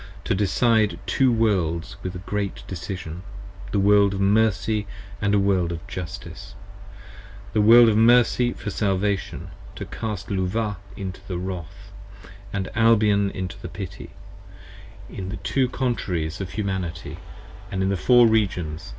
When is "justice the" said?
5.85-7.61